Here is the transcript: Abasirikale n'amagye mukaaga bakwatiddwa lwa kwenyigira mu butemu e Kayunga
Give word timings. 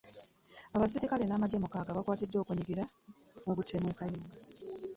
Abasirikale 0.75 1.23
n'amagye 1.27 1.57
mukaaga 1.63 1.95
bakwatiddwa 1.97 2.37
lwa 2.37 2.45
kwenyigira 2.47 2.83
mu 3.45 3.53
butemu 3.57 3.87
e 3.93 3.95
Kayunga 3.97 4.29